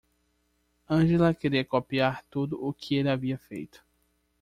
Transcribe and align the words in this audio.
Angela 0.89 1.31
queria 1.31 1.63
copiar 1.63 2.23
tudo 2.23 2.57
o 2.65 2.73
que 2.73 2.95
ele 2.95 3.07
havia 3.07 3.37
feito. 3.37 3.85